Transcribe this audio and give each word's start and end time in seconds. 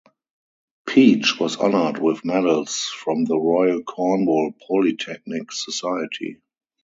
Peach 0.87 1.39
was 1.39 1.57
honoured 1.57 1.99
with 2.01 2.25
medals 2.25 2.85
from 2.89 3.23
the 3.25 3.37
Royal 3.37 3.83
Cornwall 3.83 4.51
Polytechnic 4.67 5.51
Society. 5.51 6.41